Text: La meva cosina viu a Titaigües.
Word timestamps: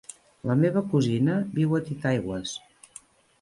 La 0.51 0.53
meva 0.61 0.81
cosina 0.93 1.35
viu 1.59 1.77
a 1.81 1.83
Titaigües. 1.91 2.55